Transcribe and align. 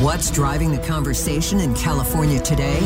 What's 0.00 0.30
driving 0.30 0.72
the 0.72 0.78
conversation 0.78 1.60
in 1.60 1.74
California 1.74 2.40
today? 2.40 2.78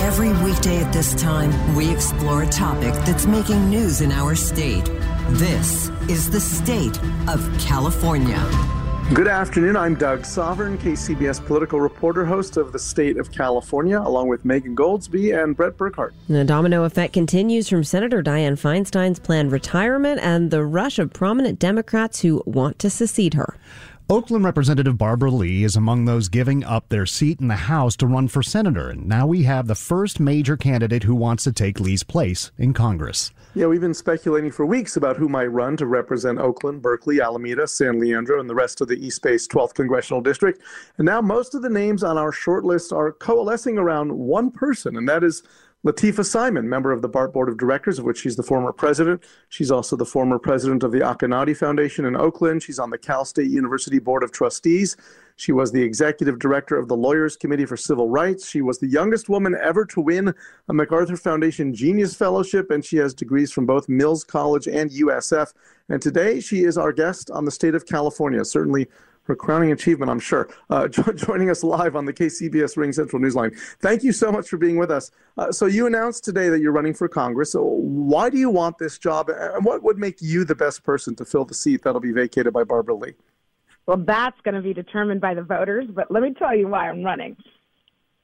Every 0.00 0.32
weekday 0.44 0.78
at 0.78 0.92
this 0.92 1.14
time, 1.14 1.74
we 1.74 1.90
explore 1.90 2.42
a 2.42 2.46
topic 2.46 2.94
that's 3.04 3.26
making 3.26 3.70
news 3.70 4.00
in 4.00 4.12
our 4.12 4.34
state. 4.34 4.84
This 5.30 5.88
is 6.08 6.30
the 6.30 6.40
state 6.40 6.98
of 7.28 7.40
California. 7.58 8.38
Good 9.12 9.26
afternoon. 9.26 9.76
I'm 9.76 9.96
Doug 9.96 10.24
Sovern, 10.24 10.78
KCBS 10.78 11.44
political 11.44 11.80
reporter, 11.80 12.24
host 12.24 12.56
of 12.56 12.72
the 12.72 12.78
State 12.78 13.16
of 13.16 13.32
California, 13.32 13.98
along 13.98 14.28
with 14.28 14.44
Megan 14.44 14.76
Goldsby 14.76 15.36
and 15.36 15.56
Brett 15.56 15.76
Burkart. 15.76 16.12
The 16.28 16.44
domino 16.44 16.84
effect 16.84 17.12
continues 17.12 17.68
from 17.68 17.82
Senator 17.82 18.22
Dianne 18.22 18.52
Feinstein's 18.52 19.18
planned 19.18 19.50
retirement 19.50 20.20
and 20.20 20.52
the 20.52 20.64
rush 20.64 21.00
of 21.00 21.12
prominent 21.12 21.58
Democrats 21.58 22.20
who 22.20 22.40
want 22.46 22.78
to 22.78 22.88
secede 22.88 23.34
her. 23.34 23.56
Oakland 24.10 24.44
Representative 24.44 24.98
Barbara 24.98 25.30
Lee 25.30 25.62
is 25.62 25.76
among 25.76 26.04
those 26.04 26.28
giving 26.28 26.64
up 26.64 26.88
their 26.88 27.06
seat 27.06 27.40
in 27.40 27.46
the 27.46 27.54
House 27.54 27.94
to 27.98 28.08
run 28.08 28.26
for 28.26 28.42
senator. 28.42 28.90
And 28.90 29.06
now 29.06 29.24
we 29.24 29.44
have 29.44 29.68
the 29.68 29.76
first 29.76 30.18
major 30.18 30.56
candidate 30.56 31.04
who 31.04 31.14
wants 31.14 31.44
to 31.44 31.52
take 31.52 31.78
Lee's 31.78 32.02
place 32.02 32.50
in 32.58 32.74
Congress. 32.74 33.30
Yeah, 33.54 33.66
we've 33.66 33.80
been 33.80 33.94
speculating 33.94 34.50
for 34.50 34.66
weeks 34.66 34.96
about 34.96 35.16
who 35.16 35.28
might 35.28 35.52
run 35.52 35.76
to 35.76 35.86
represent 35.86 36.40
Oakland, 36.40 36.82
Berkeley, 36.82 37.20
Alameda, 37.20 37.68
San 37.68 38.00
Leandro, 38.00 38.40
and 38.40 38.50
the 38.50 38.54
rest 38.54 38.80
of 38.80 38.88
the 38.88 38.96
East 38.96 39.22
Bay's 39.22 39.46
12th 39.46 39.74
congressional 39.74 40.20
district. 40.20 40.60
And 40.98 41.06
now 41.06 41.20
most 41.20 41.54
of 41.54 41.62
the 41.62 41.70
names 41.70 42.02
on 42.02 42.18
our 42.18 42.32
short 42.32 42.64
list 42.64 42.92
are 42.92 43.12
coalescing 43.12 43.78
around 43.78 44.10
one 44.10 44.50
person, 44.50 44.96
and 44.96 45.08
that 45.08 45.22
is 45.22 45.44
Lateefah 45.86 46.26
Simon, 46.26 46.68
member 46.68 46.92
of 46.92 47.00
the 47.00 47.08
BART 47.08 47.32
Board 47.32 47.48
of 47.48 47.56
Directors, 47.56 47.98
of 47.98 48.04
which 48.04 48.18
she's 48.20 48.36
the 48.36 48.42
former 48.42 48.70
president. 48.70 49.24
She's 49.48 49.70
also 49.70 49.96
the 49.96 50.04
former 50.04 50.38
president 50.38 50.82
of 50.82 50.92
the 50.92 50.98
Akonadi 50.98 51.56
Foundation 51.56 52.04
in 52.04 52.16
Oakland. 52.16 52.62
She's 52.62 52.78
on 52.78 52.90
the 52.90 52.98
Cal 52.98 53.24
State 53.24 53.50
University 53.50 53.98
Board 53.98 54.22
of 54.22 54.30
Trustees. 54.30 54.98
She 55.36 55.52
was 55.52 55.72
the 55.72 55.80
executive 55.80 56.38
director 56.38 56.76
of 56.76 56.88
the 56.88 56.96
Lawyers 56.98 57.34
Committee 57.34 57.64
for 57.64 57.78
Civil 57.78 58.10
Rights. 58.10 58.46
She 58.46 58.60
was 58.60 58.78
the 58.78 58.88
youngest 58.88 59.30
woman 59.30 59.56
ever 59.58 59.86
to 59.86 60.02
win 60.02 60.34
a 60.68 60.74
MacArthur 60.74 61.16
Foundation 61.16 61.72
Genius 61.72 62.14
Fellowship, 62.14 62.70
and 62.70 62.84
she 62.84 62.98
has 62.98 63.14
degrees 63.14 63.50
from 63.50 63.64
both 63.64 63.88
Mills 63.88 64.22
College 64.22 64.68
and 64.68 64.90
USF. 64.90 65.54
And 65.88 66.02
today 66.02 66.40
she 66.40 66.64
is 66.64 66.76
our 66.76 66.92
guest 66.92 67.30
on 67.30 67.46
the 67.46 67.50
state 67.50 67.74
of 67.74 67.86
California. 67.86 68.44
Certainly 68.44 68.86
her 69.24 69.36
crowning 69.36 69.72
achievement, 69.72 70.10
I'm 70.10 70.20
sure. 70.20 70.48
Uh, 70.68 70.88
jo- 70.96 71.12
joining 71.12 71.50
us 71.50 71.62
live 71.62 71.96
on 71.96 72.04
the 72.04 72.12
KCBS 72.12 72.76
RingCentral 72.76 73.20
Newsline. 73.20 73.56
Thank 73.80 74.02
you 74.02 74.12
so 74.12 74.32
much 74.32 74.48
for 74.48 74.56
being 74.56 74.76
with 74.76 74.90
us. 74.90 75.10
Uh, 75.36 75.52
so, 75.52 75.66
you 75.66 75.86
announced 75.86 76.24
today 76.24 76.48
that 76.48 76.60
you're 76.60 76.72
running 76.72 76.94
for 76.94 77.08
Congress. 77.08 77.52
So 77.52 77.62
why 77.62 78.30
do 78.30 78.38
you 78.38 78.50
want 78.50 78.78
this 78.78 78.98
job, 78.98 79.30
and 79.30 79.64
what 79.64 79.82
would 79.82 79.98
make 79.98 80.20
you 80.20 80.44
the 80.44 80.54
best 80.54 80.82
person 80.82 81.14
to 81.16 81.24
fill 81.24 81.44
the 81.44 81.54
seat 81.54 81.82
that'll 81.82 82.00
be 82.00 82.12
vacated 82.12 82.52
by 82.52 82.64
Barbara 82.64 82.94
Lee? 82.94 83.14
Well, 83.86 83.98
that's 83.98 84.40
going 84.42 84.54
to 84.54 84.62
be 84.62 84.72
determined 84.72 85.20
by 85.20 85.34
the 85.34 85.42
voters, 85.42 85.86
but 85.88 86.10
let 86.10 86.22
me 86.22 86.34
tell 86.34 86.56
you 86.56 86.68
why 86.68 86.88
I'm 86.88 87.02
running. 87.02 87.36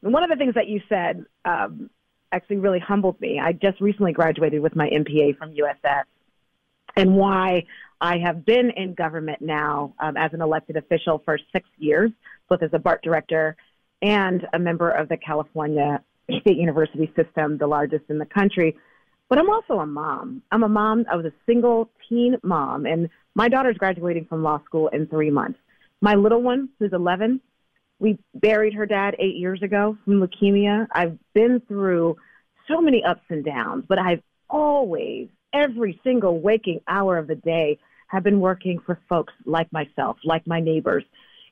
One 0.00 0.22
of 0.22 0.30
the 0.30 0.36
things 0.36 0.54
that 0.54 0.68
you 0.68 0.80
said 0.88 1.24
um, 1.44 1.90
actually 2.30 2.58
really 2.58 2.78
humbled 2.78 3.20
me. 3.20 3.40
I 3.40 3.52
just 3.52 3.80
recently 3.80 4.12
graduated 4.12 4.60
with 4.60 4.76
my 4.76 4.88
MPA 4.88 5.36
from 5.38 5.54
USF, 5.54 6.04
and 6.96 7.16
why 7.16 7.66
I 8.00 8.18
have 8.18 8.44
been 8.44 8.70
in 8.70 8.94
government 8.94 9.40
now 9.40 9.94
um, 9.98 10.16
as 10.16 10.32
an 10.32 10.42
elected 10.42 10.76
official 10.76 11.22
for 11.24 11.38
six 11.52 11.68
years, 11.78 12.10
both 12.48 12.62
as 12.62 12.70
a 12.72 12.78
BART 12.78 13.02
director 13.02 13.56
and 14.02 14.46
a 14.52 14.58
member 14.58 14.90
of 14.90 15.08
the 15.08 15.16
California 15.16 16.02
State 16.40 16.56
University 16.56 17.12
system, 17.16 17.56
the 17.58 17.66
largest 17.66 18.04
in 18.08 18.18
the 18.18 18.26
country. 18.26 18.76
But 19.28 19.38
I'm 19.38 19.50
also 19.50 19.80
a 19.80 19.86
mom. 19.86 20.42
I'm 20.52 20.62
a 20.62 20.68
mom. 20.68 21.04
I 21.10 21.16
was 21.16 21.26
a 21.26 21.32
single 21.46 21.90
teen 22.08 22.36
mom, 22.42 22.86
and 22.86 23.08
my 23.34 23.48
daughter's 23.48 23.76
graduating 23.76 24.26
from 24.26 24.42
law 24.42 24.60
school 24.64 24.88
in 24.88 25.06
three 25.06 25.30
months. 25.30 25.58
My 26.00 26.14
little 26.14 26.42
one, 26.42 26.68
who's 26.78 26.92
11, 26.92 27.40
we 27.98 28.18
buried 28.34 28.74
her 28.74 28.86
dad 28.86 29.16
eight 29.18 29.36
years 29.36 29.62
ago 29.62 29.96
from 30.04 30.20
leukemia. 30.20 30.86
I've 30.92 31.18
been 31.34 31.60
through 31.66 32.16
so 32.68 32.80
many 32.80 33.02
ups 33.02 33.22
and 33.30 33.44
downs, 33.44 33.84
but 33.88 33.98
I've 33.98 34.22
always, 34.50 35.28
every 35.52 36.00
single 36.04 36.40
waking 36.40 36.80
hour 36.88 37.18
of 37.18 37.26
the 37.26 37.34
day, 37.34 37.78
have 38.08 38.22
been 38.22 38.40
working 38.40 38.78
for 38.78 39.00
folks 39.08 39.32
like 39.44 39.72
myself, 39.72 40.16
like 40.24 40.46
my 40.46 40.60
neighbors. 40.60 41.04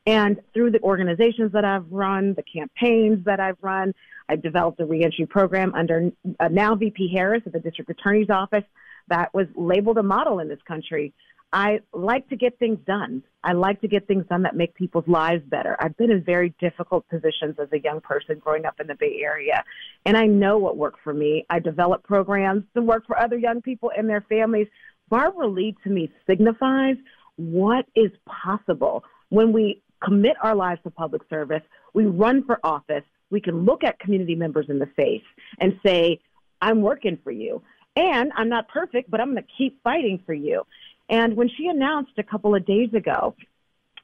And 0.07 0.41
through 0.53 0.71
the 0.71 0.81
organizations 0.83 1.53
that 1.53 1.65
I've 1.65 1.91
run, 1.91 2.35
the 2.35 2.43
campaigns 2.43 3.25
that 3.25 3.41
I've 3.41 3.57
run, 3.63 3.95
I've 4.29 4.43
developed 4.43 4.81
a 4.81 4.87
reentry 4.87 5.27
program 5.27 5.75
under 5.75 6.11
uh, 6.39 6.49
now 6.49 6.75
VP 6.75 7.11
Harris 7.13 7.43
at 7.47 7.53
the 7.53 7.61
District 7.61 7.91
Attorney's 7.91 8.31
Office 8.31 8.65
that 9.09 9.33
was 9.35 9.47
labeled 9.55 9.99
a 9.99 10.03
model 10.03 10.39
in 10.39 10.49
this 10.49 10.61
country. 10.67 11.13
I 11.55 11.79
like 11.93 12.29
to 12.31 12.37
get 12.37 12.59
things 12.59 12.81
done. 12.85 13.23
I 13.45 13.53
like 13.53 13.81
to 13.83 13.89
get 13.89 14.09
things 14.09 14.27
done 14.29 14.43
that 14.43 14.57
make 14.57 14.75
people's 14.75 15.07
lives 15.07 15.45
better. 15.47 15.77
I've 15.79 15.97
been 15.97 16.11
in 16.11 16.25
very 16.25 16.53
difficult 16.59 17.09
positions 17.09 17.55
as 17.63 17.69
a 17.73 17.79
young 17.79 18.01
person 18.01 18.41
growing 18.41 18.65
up 18.65 18.81
in 18.81 18.89
the 18.89 18.97
Bay 18.97 19.21
Area, 19.23 19.63
and 20.05 20.17
I 20.17 20.27
know 20.27 20.59
what 20.59 20.77
worked 20.77 20.99
for 21.05 21.15
me. 21.15 21.47
I 21.49 21.61
developed 21.61 22.05
programs 22.05 22.65
to 22.75 22.83
work 22.83 23.07
for 23.07 23.17
other 23.17 23.39
young 23.39 23.63
people 23.63 23.93
and 23.97 24.11
their 24.11 24.23
families. 24.29 24.67
Barbara 25.09 25.47
Lee 25.47 25.77
to 25.85 25.91
me 25.91 26.11
signifies 26.27 26.97
what 27.37 27.87
is 27.95 28.11
possible 28.27 29.05
when 29.29 29.53
we 29.53 29.81
commit 30.03 30.37
our 30.43 30.57
lives 30.57 30.81
to 30.83 30.91
public 30.91 31.23
service, 31.31 31.63
we 31.93 32.05
run 32.05 32.45
for 32.45 32.59
office, 32.65 33.05
we 33.31 33.41
can 33.41 33.65
look 33.65 33.85
at 33.85 34.01
community 34.01 34.35
members 34.35 34.67
in 34.69 34.81
the 34.81 34.89
face 34.97 35.23
and 35.61 35.79
say, 35.87 36.19
I'm 36.61 36.83
working 36.83 37.17
for 37.23 37.31
you. 37.31 37.63
And 37.97 38.33
I'm 38.37 38.49
not 38.49 38.69
perfect, 38.69 39.09
but 39.09 39.21
I'm 39.21 39.33
going 39.33 39.45
to 39.45 39.49
keep 39.57 39.81
fighting 39.85 40.21
for 40.27 40.35
you. 40.35 40.65
And 41.09 41.37
when 41.37 41.49
she 41.49 41.69
announced 41.69 42.13
a 42.19 42.23
couple 42.23 42.55
of 42.55 42.65
days 42.65 42.93
ago, 42.95 43.35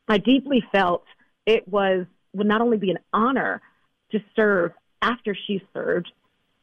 I 0.09 0.19
deeply 0.19 0.63
felt 0.73 1.05
it 1.47 1.67
was 1.69 2.07
would 2.33 2.47
not 2.47 2.61
only 2.61 2.77
be 2.77 2.91
an 2.91 2.99
honor 3.13 3.61
to 4.13 4.21
serve 4.37 4.73
after 5.03 5.35
she 5.35 5.63
served, 5.73 6.13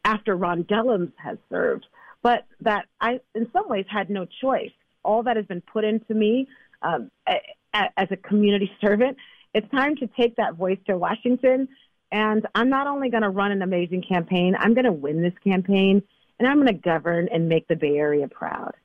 after 0.05 0.35
Ron 0.35 0.63
Dellums 0.63 1.11
has 1.17 1.37
served, 1.49 1.85
but 2.21 2.45
that 2.61 2.85
I, 3.01 3.19
in 3.35 3.49
some 3.51 3.67
ways, 3.67 3.85
had 3.89 4.09
no 4.09 4.25
choice. 4.25 4.71
All 5.03 5.23
that 5.23 5.35
has 5.35 5.45
been 5.45 5.61
put 5.61 5.83
into 5.83 6.13
me 6.13 6.47
um, 6.81 7.11
a, 7.27 7.35
a, 7.73 7.89
as 7.97 8.07
a 8.11 8.17
community 8.17 8.71
servant. 8.81 9.17
It's 9.53 9.69
time 9.71 9.95
to 9.97 10.07
take 10.07 10.35
that 10.37 10.55
voice 10.55 10.79
to 10.87 10.97
Washington. 10.97 11.67
And 12.11 12.47
I'm 12.55 12.69
not 12.69 12.87
only 12.87 13.09
going 13.09 13.23
to 13.23 13.29
run 13.29 13.51
an 13.51 13.61
amazing 13.61 14.03
campaign, 14.07 14.55
I'm 14.57 14.73
going 14.73 14.85
to 14.85 14.91
win 14.91 15.21
this 15.21 15.33
campaign, 15.43 16.01
and 16.39 16.47
I'm 16.47 16.55
going 16.55 16.67
to 16.67 16.73
govern 16.73 17.27
and 17.31 17.49
make 17.49 17.67
the 17.67 17.75
Bay 17.75 17.97
Area 17.97 18.27
proud. 18.27 18.75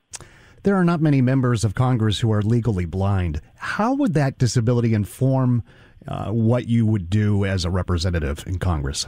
There 0.63 0.75
are 0.75 0.85
not 0.85 1.01
many 1.01 1.21
members 1.21 1.65
of 1.65 1.75
Congress 1.75 2.19
who 2.19 2.31
are 2.31 2.41
legally 2.41 2.85
blind. 2.85 3.41
How 3.55 3.93
would 3.95 4.13
that 4.13 4.37
disability 4.37 4.93
inform 4.93 5.61
uh, 6.07 6.31
what 6.31 6.67
you 6.67 6.85
would 6.85 7.09
do 7.09 7.43
as 7.43 7.65
a 7.65 7.69
representative 7.69 8.45
in 8.47 8.59
Congress? 8.59 9.07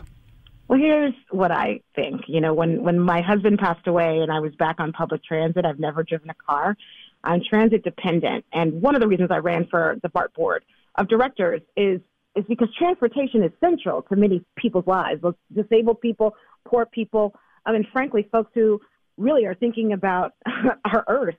Well, 0.67 0.79
here's 0.79 1.13
what 1.31 1.51
I 1.51 1.79
think. 1.95 2.23
You 2.27 2.41
know, 2.41 2.53
when 2.53 2.83
when 2.83 2.99
my 2.99 3.21
husband 3.21 3.59
passed 3.59 3.88
away 3.88 4.19
and 4.19 4.31
I 4.31 4.39
was 4.39 4.53
back 4.55 4.79
on 4.79 4.91
public 4.91 5.23
transit, 5.23 5.66
I've 5.66 5.79
never 5.79 6.03
driven 6.03 6.29
a 6.29 6.33
car. 6.33 6.75
I'm 7.23 7.41
transit 7.47 7.83
dependent, 7.83 8.45
and 8.51 8.81
one 8.81 8.95
of 8.95 9.01
the 9.01 9.07
reasons 9.07 9.29
I 9.31 9.37
ran 9.37 9.67
for 9.67 9.97
the 10.03 10.09
BART 10.09 10.33
board 10.33 10.63
of 10.95 11.07
directors 11.07 11.61
is 11.77 12.01
is 12.35 12.43
because 12.49 12.67
transportation 12.78 13.43
is 13.43 13.51
central 13.61 14.01
to 14.03 14.16
many 14.17 14.43
people's 14.58 14.87
lives, 14.87 15.22
both 15.22 15.35
disabled 15.53 16.01
people, 16.01 16.35
poor 16.66 16.85
people, 16.85 17.34
I 17.66 17.72
mean, 17.72 17.87
frankly, 17.93 18.28
folks 18.29 18.51
who 18.53 18.81
really 19.17 19.46
are 19.46 19.55
thinking 19.55 19.93
about 19.93 20.34
our 20.85 21.05
earth. 21.08 21.35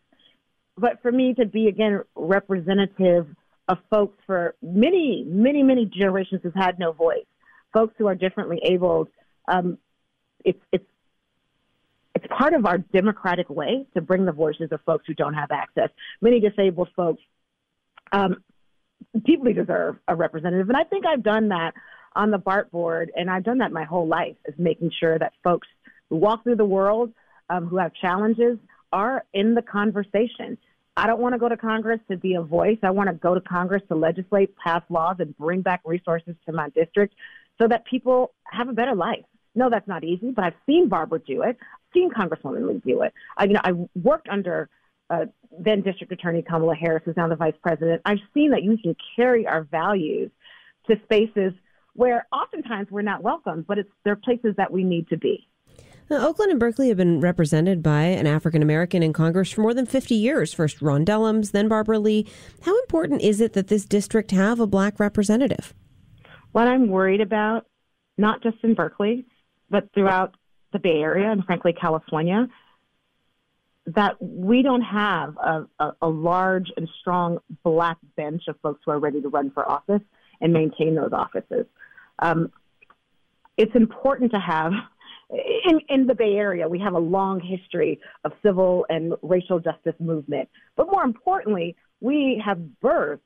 But 0.79 1.01
for 1.03 1.11
me 1.11 1.35
to 1.35 1.47
be 1.47 1.69
again 1.69 2.03
representative 2.15 3.27
of 3.69 3.79
folks 3.91 4.19
for 4.27 4.55
many, 4.63 5.25
many, 5.27 5.63
many 5.63 5.87
generations 5.87 6.41
who've 6.43 6.55
had 6.55 6.79
no 6.79 6.93
voice, 6.93 7.25
folks 7.73 7.95
who 7.99 8.07
are 8.07 8.15
differently 8.15 8.61
abled, 8.63 9.09
um, 9.49 9.79
it's 10.45 10.61
it's 10.73 10.85
it's 12.15 12.27
part 12.29 12.55
of 12.55 12.65
our 12.65 12.79
democratic 12.79 13.51
way 13.51 13.87
to 13.95 14.01
bring 14.01 14.25
the 14.25 14.33
voices 14.33 14.69
of 14.73 14.81
folks 14.87 15.05
who 15.07 15.15
don't 15.15 15.35
have 15.35 15.51
access. 15.51 15.91
Many 16.21 16.41
disabled 16.41 16.89
folks 16.97 17.23
um, 18.13 18.43
deeply 19.25 19.53
deserve 19.53 19.97
a 20.09 20.15
representative, 20.15 20.69
and 20.69 20.77
I 20.77 20.85
think 20.85 21.05
I've 21.05 21.23
done 21.23 21.49
that 21.49 21.75
on 22.15 22.31
the 22.31 22.39
BART 22.39 22.71
board, 22.71 23.13
and 23.15 23.31
I've 23.31 23.45
done 23.45 23.59
that 23.59 23.73
my 23.73 23.85
whole 23.85 24.07
life, 24.07 24.37
is 24.47 24.55
making 24.57 24.91
sure 24.99 25.19
that 25.19 25.35
folks 25.45 25.69
who 26.09 26.17
walk 26.17 26.45
through 26.45 26.57
the 26.57 26.65
world, 26.65 27.13
um, 27.51 27.67
who 27.67 27.77
have 27.77 27.93
challenges, 27.95 28.59
are 28.93 29.25
in 29.35 29.55
the 29.55 29.63
conversation. 29.63 30.57
I 30.97 31.07
don't 31.07 31.21
want 31.21 31.35
to 31.35 31.39
go 31.39 31.49
to 31.49 31.57
Congress 31.57 32.01
to 32.11 32.17
be 32.17 32.35
a 32.35 32.43
voice. 32.43 32.79
I 32.83 32.91
want 32.91 33.09
to 33.11 33.15
go 33.15 33.35
to 33.35 33.41
Congress 33.41 33.83
to 33.89 33.95
legislate, 33.95 34.57
pass 34.57 34.83
laws, 34.89 35.17
and 35.19 35.37
bring 35.37 35.61
back 35.61 35.83
resources 35.85 36.35
to 36.47 36.53
my 36.53 36.71
district 36.71 37.15
so 37.61 37.69
that 37.69 37.85
people 37.85 38.33
have 38.45 38.69
a 38.69 38.73
better 38.73 38.95
life. 38.95 39.25
No, 39.55 39.71
that's 39.71 39.89
not 39.89 40.05
easy, 40.05 40.31
but 40.31 40.45
I've 40.45 40.55
seen 40.67 40.89
Barbara 40.89 41.21
do 41.27 41.43
it. 41.43 41.57
I've 41.61 41.93
seen 41.95 42.11
Congresswoman 42.11 42.69
Lee 42.69 42.83
do 42.85 43.03
it. 43.03 43.13
I, 43.37 43.45
you 43.45 43.53
know, 43.55 43.61
I 43.65 43.73
worked 43.95 44.29
under 44.29 44.69
uh, 45.09 45.27
then 45.59 45.83
District 45.83 46.13
Attorney 46.13 46.43
Kamala 46.43 46.75
Harris, 46.75 47.03
who's 47.05 47.17
now 47.17 47.29
the 47.29 47.37
Vice 47.37 47.55
President. 47.63 48.03
I've 48.05 48.19
seen 48.35 48.51
that 48.51 48.63
you 48.63 48.77
can 48.77 48.97
carry 49.15 49.47
our 49.47 49.63
values 49.65 50.31
to 50.89 50.97
spaces 51.05 51.53
where 51.95 52.27
oftentimes 52.33 52.89
we're 52.91 53.03
not 53.03 53.23
welcome, 53.23 53.65
but 53.67 53.79
it's 53.79 53.89
they're 54.05 54.17
places 54.17 54.55
that 54.57 54.71
we 54.71 54.85
need 54.85 55.09
to 55.09 55.17
be. 55.17 55.49
Now, 56.09 56.29
Oakland 56.29 56.53
and 56.53 56.61
Berkeley 56.61 56.89
have 56.89 56.97
been 56.97 57.21
represented 57.21 57.83
by 57.83 58.03
an 58.03 58.29
African 58.29 58.63
American 58.63 59.03
in 59.03 59.13
Congress 59.13 59.51
for 59.51 59.63
more 59.63 59.75
than 59.75 59.87
50 59.87 60.15
years. 60.15 60.53
First 60.53 60.81
Ron 60.81 61.05
Dellums, 61.05 61.51
then 61.51 61.67
Barbara 61.69 61.99
Lee. 61.99 62.27
How 62.63 62.79
important 62.83 63.23
is 63.23 63.41
it 63.41 63.55
that 63.55 63.67
this 63.67 63.85
district 63.85 64.31
have 64.31 64.61
a 64.61 64.67
black 64.69 65.01
representative? 65.01 65.75
What 66.53 66.69
I'm 66.69 66.89
worried 66.89 67.21
about, 67.21 67.67
not 68.17 68.41
just 68.43 68.59
in 68.63 68.75
Berkeley, 68.75 69.27
but 69.69 69.89
throughout 69.95 70.37
the 70.73 70.79
Bay 70.79 71.01
Area 71.01 71.31
and 71.31 71.45
frankly 71.45 71.73
California, 71.73 72.49
that 73.87 74.21
we 74.21 74.63
don't 74.63 74.83
have 74.83 75.37
a, 75.39 75.67
a, 75.81 75.93
a 76.03 76.09
large 76.09 76.71
and 76.77 76.89
strong 77.01 77.39
black 77.65 77.99
bench 78.17 78.45
of 78.49 78.57
folks 78.61 78.81
who 78.85 78.93
are 78.93 78.99
ready 78.99 79.21
to 79.21 79.29
run 79.29 79.51
for 79.51 79.69
office 79.69 80.03
and 80.41 80.53
maintain 80.53 80.95
those 80.95 81.13
offices. 81.13 81.67
Um, 82.21 82.53
it's 83.57 83.75
important 83.75 84.33
to 84.33 84.41
have 84.41 84.73
in, 85.31 85.81
in 85.89 86.07
the 86.07 86.15
Bay 86.15 86.35
Area, 86.35 86.69
we 86.69 86.79
have 86.79 86.95
a 86.95 86.99
long 86.99 87.41
history 87.41 88.01
of 88.25 88.33
civil 88.43 88.87
and 88.89 89.15
racial 89.23 89.59
justice 89.59 89.95
movement. 89.99 90.49
But 90.77 90.87
more 90.91 91.05
importantly, 91.05 91.77
we 92.01 92.41
have 92.45 92.59
birthed 92.83 93.21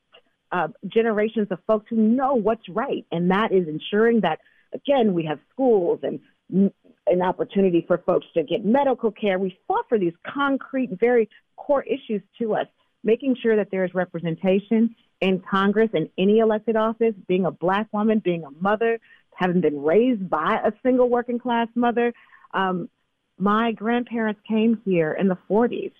uh, 0.51 0.69
generations 0.87 1.47
of 1.51 1.59
folks 1.67 1.85
who 1.89 1.95
know 1.95 2.33
what's 2.33 2.67
right. 2.69 3.05
And 3.11 3.31
that 3.31 3.51
is 3.51 3.67
ensuring 3.67 4.21
that, 4.21 4.39
again, 4.73 5.13
we 5.13 5.25
have 5.25 5.39
schools 5.51 5.99
and 6.03 6.19
an 7.07 7.21
opportunity 7.21 7.83
for 7.87 7.97
folks 7.99 8.25
to 8.33 8.43
get 8.43 8.65
medical 8.65 9.11
care. 9.11 9.39
We 9.39 9.57
fought 9.67 9.85
for 9.87 9.97
these 9.97 10.13
concrete, 10.27 10.89
very 10.99 11.29
core 11.55 11.83
issues 11.83 12.21
to 12.39 12.55
us, 12.55 12.67
making 13.03 13.37
sure 13.41 13.55
that 13.55 13.69
there 13.71 13.85
is 13.85 13.93
representation 13.93 14.95
in 15.21 15.39
Congress 15.39 15.89
and 15.93 16.09
any 16.17 16.39
elected 16.39 16.75
office, 16.75 17.13
being 17.27 17.45
a 17.45 17.51
black 17.51 17.87
woman, 17.93 18.19
being 18.19 18.43
a 18.43 18.51
mother, 18.59 18.99
having 19.41 19.59
been 19.59 19.81
raised 19.81 20.29
by 20.29 20.59
a 20.63 20.71
single 20.83 21.09
working 21.09 21.39
class 21.39 21.67
mother. 21.73 22.13
Um, 22.53 22.89
my 23.39 23.71
grandparents 23.71 24.39
came 24.47 24.79
here 24.85 25.13
in 25.13 25.27
the 25.27 25.37
40s 25.49 25.93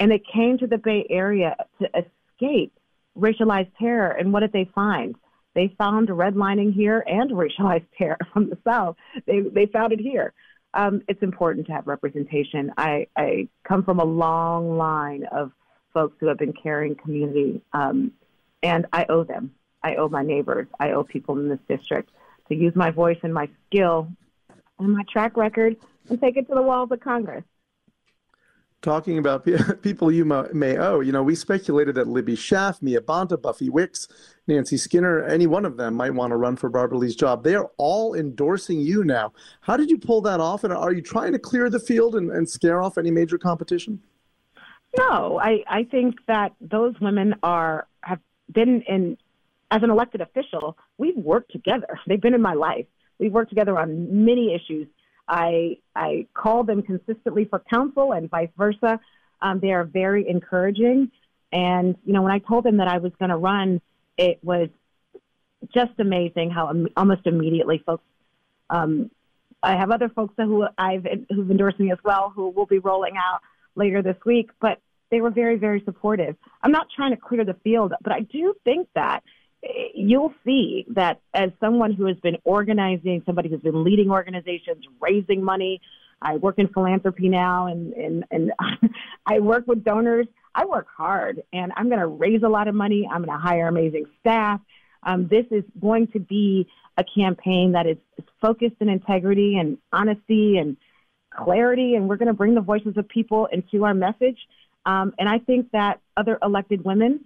and 0.00 0.10
they 0.10 0.18
came 0.18 0.58
to 0.58 0.66
the 0.66 0.76
Bay 0.76 1.06
Area 1.08 1.54
to 1.80 1.86
escape 1.86 2.72
racialized 3.16 3.70
terror. 3.78 4.10
And 4.10 4.32
what 4.32 4.40
did 4.40 4.52
they 4.52 4.68
find? 4.74 5.14
They 5.54 5.72
found 5.78 6.08
redlining 6.08 6.74
here 6.74 7.04
and 7.06 7.30
racialized 7.30 7.86
terror 7.96 8.18
from 8.32 8.50
the 8.50 8.58
South. 8.66 8.96
They, 9.24 9.40
they 9.40 9.66
found 9.66 9.92
it 9.92 10.00
here. 10.00 10.32
Um, 10.74 11.02
it's 11.06 11.22
important 11.22 11.66
to 11.68 11.72
have 11.72 11.86
representation. 11.86 12.72
I, 12.76 13.06
I 13.16 13.48
come 13.62 13.84
from 13.84 14.00
a 14.00 14.04
long 14.04 14.76
line 14.76 15.26
of 15.30 15.52
folks 15.94 16.16
who 16.18 16.26
have 16.26 16.38
been 16.38 16.54
carrying 16.54 16.96
community 16.96 17.62
um, 17.72 18.12
and 18.64 18.86
I 18.92 19.06
owe 19.08 19.22
them. 19.22 19.54
I 19.82 19.94
owe 19.94 20.08
my 20.08 20.22
neighbors. 20.22 20.66
I 20.78 20.90
owe 20.90 21.04
people 21.04 21.38
in 21.38 21.48
this 21.48 21.60
district 21.68 22.10
to 22.50 22.56
use 22.56 22.74
my 22.76 22.90
voice 22.90 23.18
and 23.22 23.32
my 23.32 23.48
skill 23.66 24.08
and 24.78 24.92
my 24.92 25.02
track 25.10 25.36
record 25.36 25.76
and 26.08 26.20
take 26.20 26.36
it 26.36 26.46
to 26.48 26.54
the 26.54 26.62
walls 26.62 26.90
of 26.92 27.00
Congress. 27.00 27.44
Talking 28.82 29.18
about 29.18 29.46
people 29.82 30.10
you 30.10 30.24
may 30.24 30.78
owe, 30.78 31.00
you 31.00 31.12
know, 31.12 31.22
we 31.22 31.34
speculated 31.34 31.94
that 31.96 32.08
Libby 32.08 32.34
Schaaf, 32.34 32.80
Mia 32.80 33.00
Bonta, 33.00 33.40
Buffy 33.40 33.68
Wicks, 33.68 34.08
Nancy 34.46 34.78
Skinner, 34.78 35.22
any 35.24 35.46
one 35.46 35.66
of 35.66 35.76
them 35.76 35.94
might 35.94 36.14
want 36.14 36.30
to 36.30 36.36
run 36.36 36.56
for 36.56 36.70
Barbara 36.70 36.98
Lee's 36.98 37.14
job. 37.14 37.44
They're 37.44 37.66
all 37.76 38.14
endorsing 38.14 38.80
you 38.80 39.04
now. 39.04 39.32
How 39.60 39.76
did 39.76 39.90
you 39.90 39.98
pull 39.98 40.22
that 40.22 40.40
off? 40.40 40.64
And 40.64 40.72
are 40.72 40.92
you 40.92 41.02
trying 41.02 41.32
to 41.32 41.38
clear 41.38 41.68
the 41.68 41.78
field 41.78 42.16
and, 42.16 42.30
and 42.30 42.48
scare 42.48 42.82
off 42.82 42.96
any 42.96 43.10
major 43.10 43.38
competition? 43.38 44.00
No, 44.98 45.38
I, 45.38 45.62
I 45.68 45.84
think 45.84 46.16
that 46.26 46.52
those 46.60 46.98
women 47.00 47.36
are 47.42 47.86
have 48.02 48.18
been 48.50 48.82
in 48.88 49.18
as 49.70 49.82
an 49.82 49.90
elected 49.90 50.20
official, 50.20 50.76
we've 50.98 51.16
worked 51.16 51.52
together. 51.52 51.98
They've 52.06 52.20
been 52.20 52.34
in 52.34 52.42
my 52.42 52.54
life. 52.54 52.86
We've 53.18 53.32
worked 53.32 53.50
together 53.50 53.78
on 53.78 54.24
many 54.24 54.54
issues. 54.54 54.88
I 55.28 55.78
I 55.94 56.26
call 56.34 56.64
them 56.64 56.82
consistently 56.82 57.44
for 57.44 57.60
counsel 57.70 58.12
and 58.12 58.28
vice 58.30 58.48
versa. 58.56 58.98
Um, 59.42 59.60
they 59.60 59.72
are 59.72 59.84
very 59.84 60.28
encouraging. 60.28 61.10
And 61.52 61.96
you 62.04 62.12
know, 62.12 62.22
when 62.22 62.32
I 62.32 62.38
told 62.38 62.64
them 62.64 62.78
that 62.78 62.88
I 62.88 62.98
was 62.98 63.12
going 63.18 63.30
to 63.30 63.36
run, 63.36 63.80
it 64.16 64.38
was 64.42 64.68
just 65.72 65.92
amazing 65.98 66.50
how 66.50 66.72
almost 66.96 67.26
immediately 67.26 67.82
folks. 67.84 68.04
Um, 68.70 69.10
I 69.62 69.76
have 69.76 69.90
other 69.90 70.08
folks 70.08 70.34
who 70.36 70.66
I've 70.78 71.06
who've 71.28 71.50
endorsed 71.50 71.78
me 71.78 71.92
as 71.92 71.98
well, 72.02 72.32
who 72.34 72.48
will 72.48 72.66
be 72.66 72.78
rolling 72.78 73.16
out 73.16 73.40
later 73.76 74.02
this 74.02 74.16
week. 74.24 74.50
But 74.60 74.80
they 75.10 75.20
were 75.20 75.30
very, 75.30 75.56
very 75.56 75.82
supportive. 75.84 76.36
I'm 76.62 76.72
not 76.72 76.86
trying 76.94 77.10
to 77.10 77.16
clear 77.16 77.44
the 77.44 77.56
field, 77.64 77.92
but 78.02 78.12
I 78.12 78.20
do 78.20 78.54
think 78.64 78.88
that 78.94 79.22
you'll 79.94 80.34
see 80.44 80.86
that 80.88 81.20
as 81.34 81.50
someone 81.60 81.92
who 81.92 82.06
has 82.06 82.16
been 82.18 82.36
organizing, 82.44 83.22
somebody 83.26 83.48
who's 83.48 83.60
been 83.60 83.84
leading 83.84 84.10
organizations, 84.10 84.84
raising 85.00 85.42
money. 85.42 85.80
I 86.22 86.36
work 86.36 86.58
in 86.58 86.68
philanthropy 86.68 87.28
now, 87.28 87.66
and 87.66 87.92
and 87.94 88.24
and 88.30 88.52
I 89.26 89.40
work 89.40 89.66
with 89.66 89.84
donors. 89.84 90.26
I 90.54 90.64
work 90.64 90.86
hard, 90.94 91.42
and 91.52 91.72
I'm 91.76 91.88
going 91.88 92.00
to 92.00 92.06
raise 92.06 92.42
a 92.42 92.48
lot 92.48 92.68
of 92.68 92.74
money. 92.74 93.08
I'm 93.10 93.24
going 93.24 93.36
to 93.36 93.42
hire 93.42 93.68
amazing 93.68 94.06
staff. 94.20 94.60
Um, 95.02 95.28
this 95.28 95.46
is 95.50 95.64
going 95.80 96.08
to 96.08 96.20
be 96.20 96.66
a 96.96 97.04
campaign 97.04 97.72
that 97.72 97.86
is, 97.86 97.96
focused 98.40 98.76
in 98.80 98.88
integrity 98.88 99.56
and 99.56 99.78
honesty 99.92 100.58
and 100.58 100.76
clarity, 101.30 101.94
and 101.94 102.08
we're 102.08 102.16
going 102.16 102.28
to 102.28 102.34
bring 102.34 102.54
the 102.54 102.60
voices 102.60 102.96
of 102.96 103.08
people 103.08 103.46
into 103.46 103.84
our 103.84 103.94
message. 103.94 104.38
Um, 104.84 105.14
and 105.18 105.28
I 105.28 105.38
think 105.38 105.70
that 105.72 106.00
other 106.16 106.38
elected 106.42 106.84
women, 106.84 107.24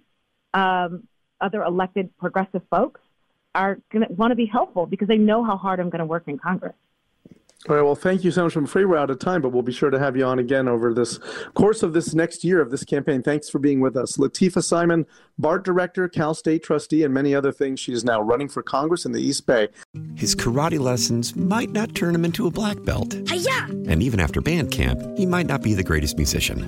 um, 0.53 1.07
other 1.41 1.63
elected 1.63 2.15
progressive 2.17 2.61
folks, 2.69 3.01
are 3.53 3.79
going 3.91 4.05
to 4.05 4.13
want 4.13 4.31
to 4.31 4.35
be 4.35 4.45
helpful 4.45 4.85
because 4.85 5.07
they 5.07 5.17
know 5.17 5.43
how 5.43 5.57
hard 5.57 5.79
I'm 5.79 5.89
going 5.89 5.99
to 5.99 6.05
work 6.05 6.23
in 6.27 6.37
Congress. 6.37 6.75
All 7.67 7.75
right. 7.75 7.81
Well, 7.81 7.95
thank 7.95 8.23
you 8.23 8.29
so 8.29 8.43
much. 8.43 8.55
I'm 8.55 8.65
afraid 8.65 8.85
we're 8.85 8.97
out 8.97 9.09
of 9.09 9.17
time, 9.17 9.41
but 9.41 9.49
we'll 9.49 9.63
be 9.63 9.71
sure 9.71 9.89
to 9.89 9.97
have 9.97 10.15
you 10.15 10.23
on 10.23 10.37
again 10.37 10.67
over 10.67 10.93
this 10.93 11.17
course 11.55 11.81
of 11.81 11.93
this 11.93 12.13
next 12.13 12.43
year 12.43 12.61
of 12.61 12.69
this 12.69 12.83
campaign. 12.83 13.23
Thanks 13.23 13.49
for 13.49 13.57
being 13.57 13.79
with 13.79 13.97
us. 13.97 14.17
Lateefah 14.17 14.63
Simon, 14.63 15.07
BART 15.39 15.65
Director, 15.65 16.07
Cal 16.07 16.35
State 16.35 16.61
Trustee, 16.61 17.01
and 17.01 17.11
many 17.11 17.33
other 17.33 17.51
things. 17.51 17.79
She 17.79 17.91
is 17.91 18.03
now 18.03 18.21
running 18.21 18.49
for 18.49 18.61
Congress 18.61 19.03
in 19.03 19.13
the 19.13 19.21
East 19.21 19.47
Bay. 19.47 19.69
His 20.15 20.35
karate 20.35 20.79
lessons 20.79 21.35
might 21.35 21.71
not 21.71 21.95
turn 21.95 22.13
him 22.13 22.23
into 22.23 22.45
a 22.45 22.51
black 22.51 22.83
belt. 22.83 23.17
Hi-ya! 23.29 23.65
And 23.87 24.03
even 24.03 24.19
after 24.19 24.41
band 24.41 24.69
camp, 24.69 25.01
he 25.17 25.25
might 25.25 25.47
not 25.47 25.63
be 25.63 25.73
the 25.73 25.83
greatest 25.83 26.17
musician. 26.17 26.67